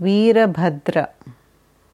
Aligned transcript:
Virbhadra 0.00 1.06